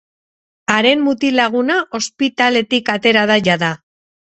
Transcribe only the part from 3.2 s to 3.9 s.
da jada.